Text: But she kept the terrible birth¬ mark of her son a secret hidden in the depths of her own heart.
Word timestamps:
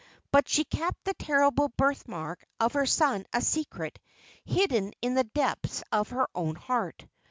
But 0.31 0.49
she 0.49 0.63
kept 0.65 1.03
the 1.05 1.13
terrible 1.13 1.69
birth¬ 1.69 2.07
mark 2.07 2.43
of 2.59 2.73
her 2.73 2.87
son 2.87 3.27
a 3.33 3.39
secret 3.39 3.99
hidden 4.43 4.93
in 5.03 5.13
the 5.13 5.25
depths 5.25 5.83
of 5.91 6.09
her 6.09 6.27
own 6.33 6.55
heart. 6.55 7.05